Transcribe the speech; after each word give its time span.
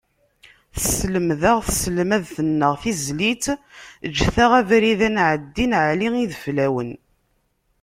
Tselmed-aɣ 0.75 1.57
tselmadt-nneɣ 1.67 2.73
tizlit 2.81 3.45
eǧǧet-aɣ 4.05 4.51
abrid 4.59 5.01
ad 5.07 5.11
nɛeddin 5.15 5.71
n 5.77 5.81
Ɛli 5.87 6.07
Ideflawen. 6.23 6.91